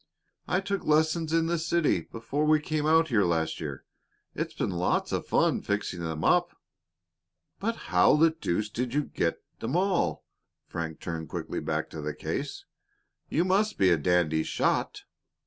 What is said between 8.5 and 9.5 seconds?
did you get